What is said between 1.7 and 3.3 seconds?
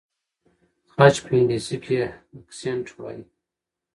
کې اکسنټ وایي.